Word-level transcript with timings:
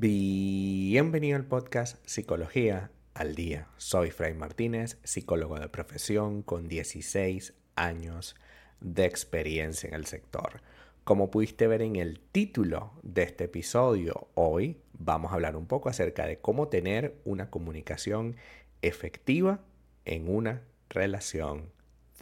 Bienvenido 0.00 1.34
al 1.34 1.44
podcast 1.44 1.96
Psicología 2.06 2.92
al 3.14 3.34
Día. 3.34 3.66
Soy 3.78 4.12
Fray 4.12 4.32
Martínez, 4.32 4.96
psicólogo 5.02 5.58
de 5.58 5.68
profesión 5.68 6.42
con 6.42 6.68
16 6.68 7.52
años 7.74 8.36
de 8.80 9.06
experiencia 9.06 9.88
en 9.88 9.94
el 9.94 10.06
sector. 10.06 10.62
Como 11.02 11.32
pudiste 11.32 11.66
ver 11.66 11.82
en 11.82 11.96
el 11.96 12.20
título 12.20 12.92
de 13.02 13.24
este 13.24 13.46
episodio, 13.46 14.28
hoy 14.34 14.80
vamos 14.92 15.32
a 15.32 15.34
hablar 15.34 15.56
un 15.56 15.66
poco 15.66 15.88
acerca 15.88 16.28
de 16.28 16.38
cómo 16.38 16.68
tener 16.68 17.20
una 17.24 17.50
comunicación 17.50 18.36
efectiva 18.82 19.64
en 20.04 20.32
una 20.32 20.62
relación 20.90 21.72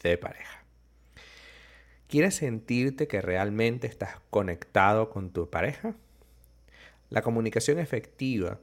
de 0.02 0.16
pareja. 0.16 0.64
¿Quieres 2.08 2.36
sentirte 2.36 3.06
que 3.06 3.20
realmente 3.20 3.86
estás 3.86 4.18
conectado 4.30 5.10
con 5.10 5.30
tu 5.30 5.50
pareja? 5.50 5.94
La 7.08 7.22
comunicación 7.22 7.78
efectiva 7.78 8.60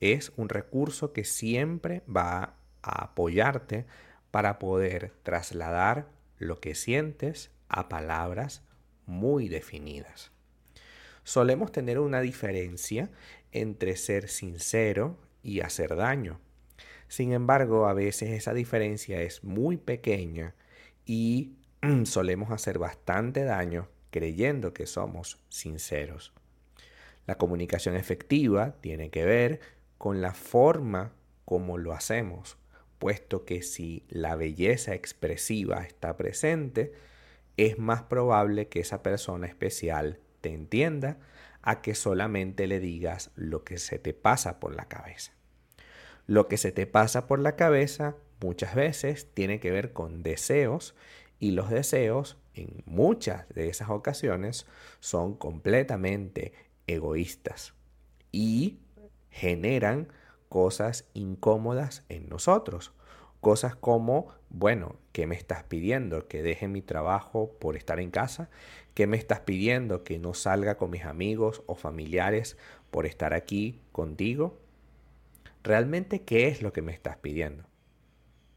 es 0.00 0.32
un 0.36 0.48
recurso 0.48 1.12
que 1.12 1.24
siempre 1.24 2.02
va 2.08 2.54
a 2.82 3.04
apoyarte 3.04 3.86
para 4.30 4.58
poder 4.58 5.12
trasladar 5.22 6.08
lo 6.38 6.60
que 6.60 6.74
sientes 6.74 7.50
a 7.68 7.88
palabras 7.88 8.62
muy 9.06 9.48
definidas. 9.48 10.32
Solemos 11.24 11.70
tener 11.72 11.98
una 11.98 12.20
diferencia 12.20 13.10
entre 13.52 13.96
ser 13.96 14.28
sincero 14.28 15.16
y 15.42 15.60
hacer 15.60 15.96
daño. 15.96 16.40
Sin 17.08 17.32
embargo, 17.32 17.86
a 17.86 17.94
veces 17.94 18.30
esa 18.30 18.54
diferencia 18.54 19.22
es 19.22 19.44
muy 19.44 19.76
pequeña 19.76 20.54
y 21.06 21.52
solemos 22.04 22.50
hacer 22.50 22.78
bastante 22.78 23.44
daño 23.44 23.88
creyendo 24.10 24.74
que 24.74 24.86
somos 24.86 25.38
sinceros. 25.48 26.32
La 27.26 27.36
comunicación 27.36 27.96
efectiva 27.96 28.76
tiene 28.80 29.10
que 29.10 29.24
ver 29.24 29.60
con 29.98 30.20
la 30.20 30.34
forma 30.34 31.12
como 31.44 31.78
lo 31.78 31.92
hacemos, 31.92 32.58
puesto 32.98 33.44
que 33.44 33.62
si 33.62 34.04
la 34.08 34.36
belleza 34.36 34.94
expresiva 34.94 35.82
está 35.84 36.16
presente, 36.16 36.92
es 37.56 37.78
más 37.78 38.02
probable 38.02 38.68
que 38.68 38.80
esa 38.80 39.02
persona 39.02 39.46
especial 39.46 40.18
te 40.40 40.52
entienda 40.52 41.18
a 41.62 41.80
que 41.80 41.94
solamente 41.94 42.66
le 42.66 42.80
digas 42.80 43.30
lo 43.36 43.64
que 43.64 43.78
se 43.78 43.98
te 43.98 44.14
pasa 44.14 44.58
por 44.58 44.74
la 44.74 44.86
cabeza. 44.86 45.32
Lo 46.26 46.48
que 46.48 46.56
se 46.56 46.72
te 46.72 46.86
pasa 46.86 47.26
por 47.26 47.38
la 47.38 47.56
cabeza 47.56 48.16
muchas 48.40 48.74
veces 48.74 49.28
tiene 49.34 49.60
que 49.60 49.70
ver 49.70 49.92
con 49.92 50.22
deseos 50.22 50.94
y 51.38 51.52
los 51.52 51.70
deseos 51.70 52.38
en 52.54 52.82
muchas 52.86 53.48
de 53.50 53.68
esas 53.68 53.90
ocasiones 53.90 54.66
son 55.00 55.34
completamente 55.34 56.52
egoístas 56.86 57.74
y 58.30 58.78
generan 59.30 60.08
cosas 60.48 61.08
incómodas 61.14 62.04
en 62.08 62.28
nosotros. 62.28 62.92
Cosas 63.40 63.74
como, 63.74 64.28
bueno, 64.50 64.96
¿qué 65.12 65.26
me 65.26 65.34
estás 65.34 65.64
pidiendo? 65.64 66.28
¿Que 66.28 66.42
deje 66.42 66.68
mi 66.68 66.82
trabajo 66.82 67.56
por 67.58 67.76
estar 67.76 67.98
en 67.98 68.10
casa? 68.10 68.50
¿Qué 68.94 69.06
me 69.06 69.16
estás 69.16 69.40
pidiendo? 69.40 70.04
¿Que 70.04 70.18
no 70.18 70.34
salga 70.34 70.76
con 70.76 70.90
mis 70.90 71.04
amigos 71.04 71.62
o 71.66 71.74
familiares 71.74 72.56
por 72.90 73.06
estar 73.06 73.34
aquí 73.34 73.80
contigo? 73.90 74.60
¿Realmente 75.64 76.22
qué 76.22 76.48
es 76.48 76.62
lo 76.62 76.72
que 76.72 76.82
me 76.82 76.92
estás 76.92 77.16
pidiendo? 77.16 77.64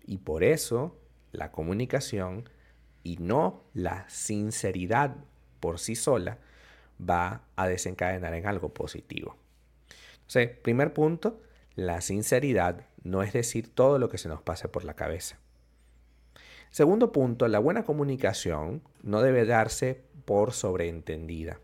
Y 0.06 0.18
por 0.20 0.44
eso 0.44 1.00
la 1.32 1.52
comunicación 1.52 2.50
y 3.04 3.18
no 3.18 3.64
la 3.74 4.08
sinceridad 4.10 5.16
por 5.60 5.80
sí 5.80 5.96
sola 5.96 6.40
va 7.00 7.42
a 7.56 7.68
desencadenar 7.68 8.34
en 8.34 8.48
algo 8.48 8.74
positivo. 8.74 9.36
Entonces, 10.14 10.50
primer 10.58 10.94
punto, 10.94 11.42
la 11.76 12.02
sinceridad 12.02 12.86
no 13.04 13.22
es 13.22 13.34
decir 13.34 13.74
todo 13.74 14.00
lo 14.00 14.10
que 14.10 14.18
se 14.18 14.30
nos 14.30 14.42
pase 14.42 14.68
por 14.68 14.84
la 14.84 14.96
cabeza. 14.96 15.38
Segundo 16.72 17.12
punto, 17.12 17.48
la 17.48 17.60
buena 17.60 17.84
comunicación 17.84 18.82
no 19.04 19.22
debe 19.22 19.46
darse 19.46 20.02
por 20.26 20.52
sobreentendida. 20.52 21.60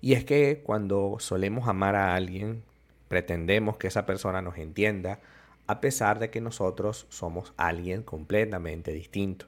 Y 0.00 0.14
es 0.14 0.24
que 0.24 0.62
cuando 0.64 1.16
solemos 1.20 1.68
amar 1.68 1.94
a 1.94 2.14
alguien, 2.14 2.62
pretendemos 3.08 3.76
que 3.76 3.88
esa 3.88 4.06
persona 4.06 4.42
nos 4.42 4.58
entienda, 4.58 5.20
a 5.66 5.80
pesar 5.80 6.18
de 6.18 6.30
que 6.30 6.40
nosotros 6.40 7.06
somos 7.10 7.52
alguien 7.56 8.02
completamente 8.02 8.92
distinto. 8.92 9.46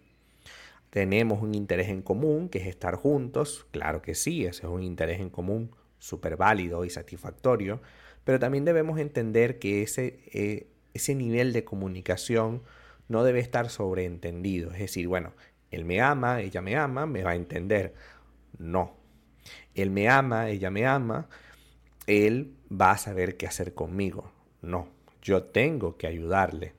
Tenemos 0.91 1.43
un 1.43 1.55
interés 1.55 1.89
en 1.89 2.03
común, 2.03 2.49
que 2.49 2.59
es 2.59 2.67
estar 2.67 2.97
juntos, 2.97 3.67
claro 3.71 4.03
que 4.03 4.15
sí, 4.15 4.45
ese 4.45 4.67
es 4.67 4.73
un 4.73 4.83
interés 4.83 5.21
en 5.21 5.31
común 5.31 5.71
súper 5.99 6.37
válido 6.37 6.85
y 6.85 6.91
satisfactorio, 6.91 7.81
pero 8.25 8.39
también 8.39 8.65
debemos 8.65 8.99
entender 8.99 9.59
que 9.59 9.83
ese, 9.83 10.21
eh, 10.33 10.69
ese 10.95 11.15
nivel 11.15 11.53
de 11.53 11.65
comunicación 11.65 12.63
no 13.09 13.25
debe 13.25 13.41
estar 13.41 13.71
sobreentendido, 13.71 14.71
es 14.73 14.79
decir, 14.79 15.09
bueno, 15.09 15.33
él 15.71 15.85
me 15.85 16.01
ama, 16.01 16.41
ella 16.41 16.63
me 16.63 16.77
ama, 16.77 17.07
me 17.07 17.23
va 17.23 17.33
a 17.33 17.37
entender. 17.37 17.95
No, 18.59 18.97
él 19.75 19.91
me 19.91 20.09
ama, 20.09 20.49
ella 20.49 20.71
me 20.71 20.87
ama, 20.87 21.29
él 22.07 22.55
va 22.71 22.93
a 22.93 22.99
saber 22.99 23.37
qué 23.37 23.47
hacer 23.47 23.75
conmigo. 23.75 24.33
No, 24.63 24.89
yo 25.23 25.45
tengo 25.45 25.97
que 25.97 26.07
ayudarle. 26.07 26.75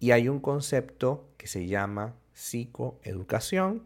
Y 0.00 0.10
hay 0.10 0.28
un 0.28 0.40
concepto 0.40 1.28
que 1.36 1.46
se 1.46 1.66
llama 1.66 2.14
psicoeducación 2.34 3.84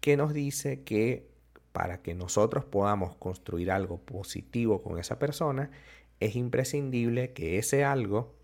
que 0.00 0.16
nos 0.16 0.32
dice 0.32 0.82
que 0.82 1.28
para 1.72 2.02
que 2.02 2.14
nosotros 2.14 2.64
podamos 2.64 3.14
construir 3.16 3.70
algo 3.70 3.98
positivo 3.98 4.82
con 4.82 4.98
esa 4.98 5.18
persona, 5.18 5.70
es 6.18 6.36
imprescindible 6.36 7.32
que 7.32 7.58
ese 7.58 7.84
algo 7.84 8.34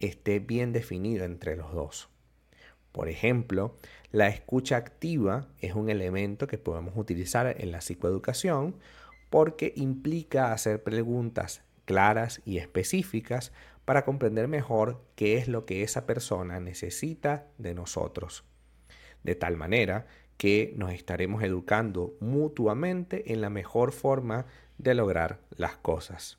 esté 0.00 0.38
bien 0.38 0.72
definido 0.72 1.24
entre 1.24 1.56
los 1.56 1.72
dos. 1.72 2.08
Por 2.92 3.08
ejemplo, 3.08 3.76
la 4.10 4.28
escucha 4.28 4.76
activa 4.76 5.48
es 5.60 5.74
un 5.74 5.88
elemento 5.88 6.46
que 6.46 6.58
podemos 6.58 6.94
utilizar 6.96 7.56
en 7.58 7.72
la 7.72 7.80
psicoeducación 7.80 8.76
porque 9.30 9.72
implica 9.76 10.52
hacer 10.52 10.82
preguntas 10.82 11.62
claras 11.86 12.42
y 12.44 12.58
específicas 12.58 13.52
para 13.84 14.04
comprender 14.04 14.48
mejor 14.48 15.04
qué 15.14 15.36
es 15.36 15.48
lo 15.48 15.66
que 15.66 15.82
esa 15.82 16.06
persona 16.06 16.60
necesita 16.60 17.46
de 17.58 17.74
nosotros. 17.74 18.44
De 19.22 19.34
tal 19.34 19.56
manera 19.56 20.06
que 20.36 20.72
nos 20.76 20.92
estaremos 20.92 21.42
educando 21.42 22.16
mutuamente 22.20 23.32
en 23.32 23.40
la 23.40 23.50
mejor 23.50 23.92
forma 23.92 24.46
de 24.78 24.94
lograr 24.94 25.40
las 25.50 25.76
cosas. 25.76 26.38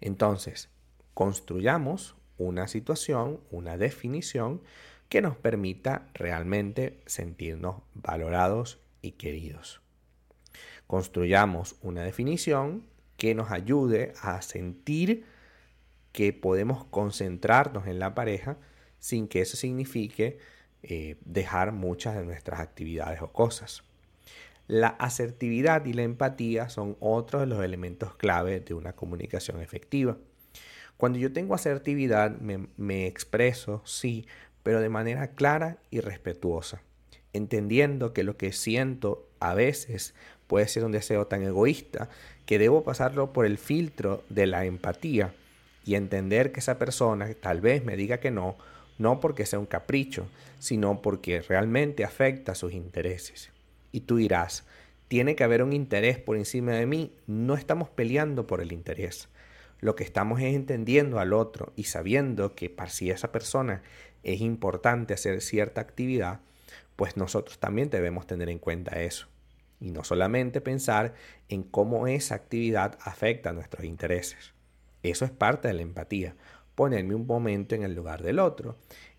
Entonces, 0.00 0.70
construyamos 1.14 2.16
una 2.38 2.68
situación, 2.68 3.40
una 3.50 3.76
definición 3.76 4.62
que 5.08 5.20
nos 5.20 5.36
permita 5.36 6.08
realmente 6.14 7.00
sentirnos 7.06 7.82
valorados 7.94 8.78
y 9.02 9.12
queridos. 9.12 9.80
Construyamos 10.86 11.76
una 11.82 12.02
definición 12.02 12.86
que 13.16 13.34
nos 13.34 13.50
ayude 13.50 14.12
a 14.22 14.40
sentir 14.42 15.26
que 16.12 16.32
podemos 16.32 16.84
concentrarnos 16.84 17.86
en 17.86 17.98
la 17.98 18.14
pareja 18.14 18.56
sin 18.98 19.28
que 19.28 19.40
eso 19.40 19.56
signifique 19.56 20.38
eh, 20.82 21.16
dejar 21.24 21.72
muchas 21.72 22.16
de 22.16 22.24
nuestras 22.24 22.60
actividades 22.60 23.20
o 23.22 23.32
cosas. 23.32 23.82
La 24.66 24.88
asertividad 24.88 25.84
y 25.86 25.92
la 25.92 26.02
empatía 26.02 26.68
son 26.68 26.96
otros 27.00 27.40
de 27.40 27.46
los 27.46 27.64
elementos 27.64 28.14
clave 28.16 28.60
de 28.60 28.74
una 28.74 28.92
comunicación 28.92 29.62
efectiva. 29.62 30.18
Cuando 30.96 31.18
yo 31.18 31.32
tengo 31.32 31.54
asertividad 31.54 32.38
me, 32.38 32.68
me 32.76 33.06
expreso, 33.06 33.82
sí, 33.84 34.26
pero 34.62 34.80
de 34.80 34.88
manera 34.88 35.28
clara 35.28 35.78
y 35.90 36.00
respetuosa, 36.00 36.82
entendiendo 37.32 38.12
que 38.12 38.24
lo 38.24 38.36
que 38.36 38.52
siento 38.52 39.28
a 39.40 39.54
veces 39.54 40.14
puede 40.46 40.68
ser 40.68 40.84
un 40.84 40.92
deseo 40.92 41.26
tan 41.26 41.42
egoísta 41.42 42.08
que 42.44 42.58
debo 42.58 42.82
pasarlo 42.82 43.32
por 43.32 43.46
el 43.46 43.58
filtro 43.58 44.24
de 44.28 44.46
la 44.46 44.64
empatía 44.64 45.32
y 45.88 45.94
entender 45.94 46.52
que 46.52 46.60
esa 46.60 46.78
persona 46.78 47.32
tal 47.40 47.62
vez 47.62 47.82
me 47.82 47.96
diga 47.96 48.20
que 48.20 48.30
no, 48.30 48.58
no 48.98 49.20
porque 49.20 49.46
sea 49.46 49.58
un 49.58 49.64
capricho, 49.64 50.28
sino 50.58 51.00
porque 51.00 51.40
realmente 51.40 52.04
afecta 52.04 52.54
sus 52.54 52.74
intereses. 52.74 53.48
Y 53.90 54.00
tú 54.00 54.16
dirás, 54.16 54.66
tiene 55.08 55.34
que 55.34 55.44
haber 55.44 55.62
un 55.62 55.72
interés 55.72 56.18
por 56.18 56.36
encima 56.36 56.72
de 56.72 56.84
mí, 56.84 57.16
no 57.26 57.54
estamos 57.54 57.88
peleando 57.88 58.46
por 58.46 58.60
el 58.60 58.72
interés. 58.72 59.30
Lo 59.80 59.96
que 59.96 60.04
estamos 60.04 60.42
es 60.42 60.54
entendiendo 60.54 61.20
al 61.20 61.32
otro 61.32 61.72
y 61.74 61.84
sabiendo 61.84 62.54
que 62.54 62.68
para 62.68 62.90
si 62.90 63.10
esa 63.10 63.32
persona 63.32 63.80
es 64.22 64.42
importante 64.42 65.14
hacer 65.14 65.40
cierta 65.40 65.80
actividad, 65.80 66.40
pues 66.96 67.16
nosotros 67.16 67.60
también 67.60 67.88
debemos 67.88 68.26
tener 68.26 68.50
en 68.50 68.58
cuenta 68.58 69.00
eso. 69.00 69.26
Y 69.80 69.90
no 69.90 70.04
solamente 70.04 70.60
pensar 70.60 71.14
en 71.48 71.62
cómo 71.62 72.08
esa 72.08 72.34
actividad 72.34 72.98
afecta 73.00 73.48
a 73.48 73.52
nuestros 73.54 73.86
intereses. 73.86 74.52
Eso 75.02 75.24
es 75.24 75.30
parte 75.30 75.68
de 75.68 75.74
la 75.74 75.82
empatía, 75.82 76.36
ponerme 76.74 77.14
un 77.14 77.26
momento 77.26 77.74
en 77.74 77.82
el 77.82 77.94
lugar 77.94 78.22
del 78.22 78.38
otro. 78.38 78.76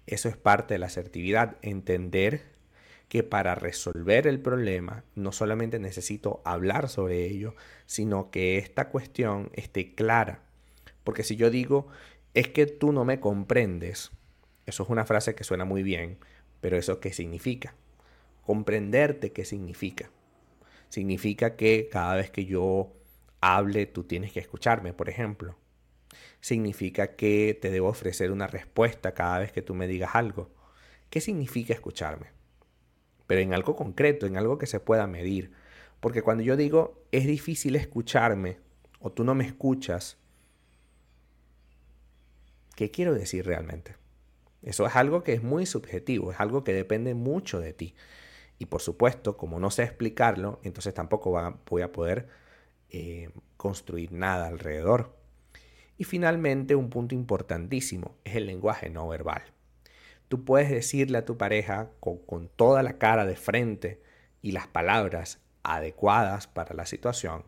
Eso 0.07 0.29
es 0.29 0.37
parte 0.37 0.73
de 0.73 0.79
la 0.79 0.87
asertividad, 0.87 1.57
entender 1.61 2.41
que 3.09 3.23
para 3.23 3.55
resolver 3.55 4.27
el 4.27 4.39
problema 4.39 5.03
no 5.15 5.31
solamente 5.31 5.79
necesito 5.79 6.41
hablar 6.45 6.89
sobre 6.89 7.25
ello, 7.25 7.55
sino 7.85 8.29
que 8.29 8.57
esta 8.57 8.89
cuestión 8.89 9.49
esté 9.53 9.95
clara. 9.95 10.43
Porque 11.03 11.23
si 11.23 11.35
yo 11.35 11.49
digo, 11.49 11.87
es 12.33 12.49
que 12.49 12.67
tú 12.67 12.91
no 12.91 13.05
me 13.05 13.19
comprendes, 13.19 14.11
eso 14.67 14.83
es 14.83 14.89
una 14.89 15.05
frase 15.05 15.33
que 15.33 15.43
suena 15.43 15.65
muy 15.65 15.81
bien, 15.81 16.19
pero 16.61 16.77
¿eso 16.77 16.99
qué 16.99 17.11
significa? 17.11 17.73
Comprenderte, 18.45 19.31
¿qué 19.31 19.43
significa? 19.43 20.11
Significa 20.89 21.55
que 21.55 21.89
cada 21.91 22.15
vez 22.15 22.29
que 22.29 22.45
yo 22.45 22.93
hable, 23.41 23.87
tú 23.87 24.03
tienes 24.03 24.31
que 24.31 24.39
escucharme, 24.39 24.93
por 24.93 25.09
ejemplo. 25.09 25.55
Significa 26.41 27.15
que 27.15 27.57
te 27.59 27.69
debo 27.69 27.89
ofrecer 27.89 28.31
una 28.31 28.47
respuesta 28.47 29.13
cada 29.13 29.39
vez 29.39 29.51
que 29.51 29.61
tú 29.61 29.75
me 29.75 29.87
digas 29.87 30.11
algo. 30.13 30.49
¿Qué 31.09 31.21
significa 31.21 31.73
escucharme? 31.73 32.27
Pero 33.27 33.41
en 33.41 33.53
algo 33.53 33.75
concreto, 33.75 34.25
en 34.25 34.37
algo 34.37 34.57
que 34.57 34.65
se 34.65 34.79
pueda 34.79 35.07
medir. 35.07 35.51
Porque 35.99 36.21
cuando 36.21 36.43
yo 36.43 36.55
digo 36.55 37.03
es 37.11 37.25
difícil 37.27 37.75
escucharme 37.75 38.59
o 38.99 39.11
tú 39.11 39.23
no 39.23 39.35
me 39.35 39.45
escuchas, 39.45 40.17
¿qué 42.75 42.91
quiero 42.91 43.13
decir 43.13 43.45
realmente? 43.45 43.95
Eso 44.61 44.85
es 44.85 44.95
algo 44.95 45.23
que 45.23 45.33
es 45.33 45.43
muy 45.43 45.65
subjetivo, 45.65 46.31
es 46.31 46.39
algo 46.39 46.63
que 46.63 46.73
depende 46.73 47.13
mucho 47.13 47.59
de 47.59 47.73
ti. 47.73 47.95
Y 48.57 48.65
por 48.65 48.81
supuesto, 48.81 49.37
como 49.37 49.59
no 49.59 49.71
sé 49.71 49.83
explicarlo, 49.83 50.59
entonces 50.63 50.93
tampoco 50.93 51.57
voy 51.69 51.81
a 51.81 51.91
poder 51.91 52.27
eh, 52.89 53.29
construir 53.55 54.11
nada 54.11 54.47
alrededor. 54.47 55.15
Y 55.99 56.05
finalmente, 56.05 56.75
un 56.75 56.89
punto 56.89 57.13
importantísimo 57.13 58.15
es 58.23 58.37
el 58.37 58.45
lenguaje 58.47 58.89
no 58.89 59.05
verbal. 59.09 59.43
Tú 60.29 60.45
puedes 60.45 60.69
decirle 60.69 61.17
a 61.17 61.25
tu 61.25 61.37
pareja 61.37 61.89
con, 61.99 62.47
toda 62.55 62.83
la 62.83 62.97
cara 62.97 63.25
de 63.25 63.35
frente 63.35 64.01
y 64.41 64.53
las 64.53 64.65
palabras 64.65 65.41
adecuadas 65.61 66.47
para 66.47 66.73
la 66.73 66.85
situación, 66.85 67.43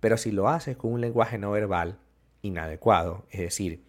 pero 0.00 0.16
si 0.16 0.32
lo 0.32 0.48
haces 0.48 0.78
con 0.78 0.94
un 0.94 1.02
lenguaje 1.02 1.36
no 1.36 1.50
verbal 1.50 1.98
inadecuado, 2.40 3.26
es 3.30 3.40
decir, 3.40 3.84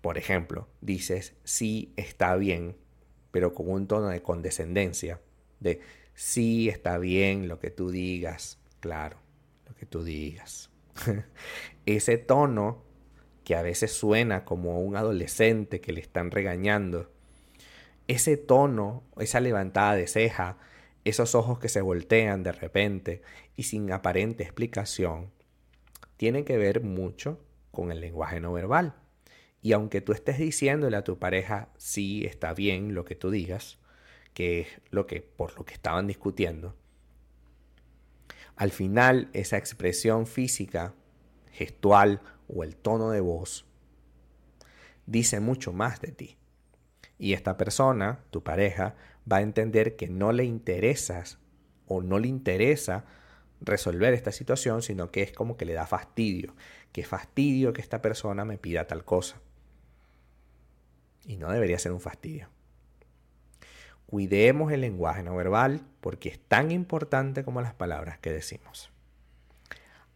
por 0.00 0.16
ejemplo, 0.16 0.66
dices 0.80 1.34
sí 1.44 1.92
está 1.96 2.36
bien, 2.36 2.74
pero 3.32 3.52
con 3.52 3.68
un 3.68 3.86
tono 3.86 4.08
de 4.08 4.22
condescendencia, 4.22 5.20
de 5.60 5.82
sí 6.14 6.70
está 6.70 6.96
bien 6.96 7.48
lo 7.48 7.58
que 7.58 7.70
tú 7.70 7.90
digas, 7.90 8.58
claro, 8.80 9.18
lo 9.66 9.74
que 9.74 9.84
tú 9.84 10.04
digas. 10.04 10.70
Ese 11.86 12.18
tono 12.18 12.84
que 13.44 13.56
a 13.56 13.62
veces 13.62 13.92
suena 13.92 14.44
como 14.44 14.80
un 14.80 14.96
adolescente 14.96 15.80
que 15.80 15.92
le 15.92 16.00
están 16.00 16.30
regañando. 16.30 17.10
Ese 18.06 18.36
tono, 18.36 19.04
esa 19.18 19.40
levantada 19.40 19.94
de 19.94 20.06
ceja, 20.06 20.58
esos 21.04 21.34
ojos 21.34 21.58
que 21.58 21.70
se 21.70 21.80
voltean 21.80 22.42
de 22.42 22.52
repente 22.52 23.22
y 23.56 23.62
sin 23.62 23.90
aparente 23.90 24.42
explicación, 24.42 25.30
tienen 26.18 26.44
que 26.44 26.58
ver 26.58 26.82
mucho 26.82 27.40
con 27.70 27.90
el 27.90 28.00
lenguaje 28.00 28.40
no 28.40 28.52
verbal. 28.52 28.94
Y 29.62 29.72
aunque 29.72 30.00
tú 30.00 30.12
estés 30.12 30.38
diciéndole 30.38 30.96
a 30.96 31.04
tu 31.04 31.18
pareja, 31.18 31.70
sí, 31.78 32.24
está 32.26 32.52
bien 32.54 32.94
lo 32.94 33.04
que 33.04 33.14
tú 33.14 33.30
digas, 33.30 33.78
que 34.34 34.60
es 34.60 34.68
lo 34.90 35.06
que, 35.06 35.22
por 35.22 35.56
lo 35.56 35.64
que 35.64 35.74
estaban 35.74 36.06
discutiendo, 36.06 36.76
al 38.58 38.72
final 38.72 39.30
esa 39.34 39.56
expresión 39.56 40.26
física, 40.26 40.92
gestual 41.52 42.20
o 42.48 42.64
el 42.64 42.76
tono 42.76 43.10
de 43.10 43.20
voz 43.20 43.64
dice 45.06 45.38
mucho 45.38 45.72
más 45.72 46.00
de 46.00 46.10
ti. 46.10 46.36
Y 47.18 47.34
esta 47.34 47.56
persona, 47.56 48.24
tu 48.30 48.42
pareja, 48.42 48.96
va 49.30 49.38
a 49.38 49.42
entender 49.42 49.94
que 49.94 50.08
no 50.08 50.32
le 50.32 50.44
interesas 50.44 51.38
o 51.86 52.02
no 52.02 52.18
le 52.18 52.26
interesa 52.26 53.04
resolver 53.60 54.12
esta 54.12 54.32
situación, 54.32 54.82
sino 54.82 55.12
que 55.12 55.22
es 55.22 55.32
como 55.32 55.56
que 55.56 55.64
le 55.64 55.72
da 55.74 55.86
fastidio, 55.86 56.56
que 56.92 57.04
fastidio 57.04 57.72
que 57.72 57.80
esta 57.80 58.02
persona 58.02 58.44
me 58.44 58.58
pida 58.58 58.88
tal 58.88 59.04
cosa. 59.04 59.40
Y 61.24 61.36
no 61.36 61.52
debería 61.52 61.78
ser 61.78 61.92
un 61.92 62.00
fastidio. 62.00 62.50
Cuidemos 64.10 64.72
el 64.72 64.80
lenguaje 64.80 65.22
no 65.22 65.36
verbal 65.36 65.82
porque 66.00 66.30
es 66.30 66.38
tan 66.38 66.70
importante 66.70 67.44
como 67.44 67.60
las 67.60 67.74
palabras 67.74 68.18
que 68.18 68.32
decimos. 68.32 68.90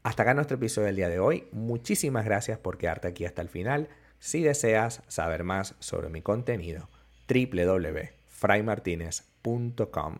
Hasta 0.02 0.22
acá 0.22 0.32
nuestro 0.32 0.56
episodio 0.56 0.86
del 0.86 0.96
día 0.96 1.10
de 1.10 1.18
hoy. 1.18 1.46
Muchísimas 1.52 2.24
gracias 2.24 2.58
por 2.58 2.78
quedarte 2.78 3.08
aquí 3.08 3.26
hasta 3.26 3.42
el 3.42 3.50
final. 3.50 3.90
Si 4.18 4.42
deseas 4.42 5.02
saber 5.08 5.44
más 5.44 5.74
sobre 5.78 6.08
mi 6.08 6.22
contenido, 6.22 6.88
www.fraymartinez.com. 7.28 10.16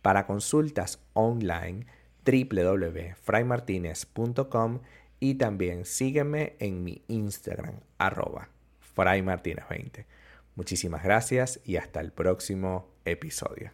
Para 0.00 0.24
consultas 0.24 1.00
online, 1.14 1.86
www.fraymartinez.com 2.24 4.78
y 5.18 5.34
también 5.34 5.86
sígueme 5.86 6.54
en 6.60 6.84
mi 6.84 7.02
Instagram, 7.08 7.80
arroba 7.98 8.50
fraymartinez20. 8.94 10.04
Muchísimas 10.54 11.02
gracias 11.02 11.58
y 11.64 11.78
hasta 11.78 12.00
el 12.00 12.12
próximo 12.12 12.96
episodio. 13.10 13.70